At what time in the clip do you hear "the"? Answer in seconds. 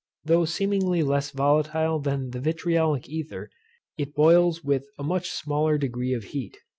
2.31-2.39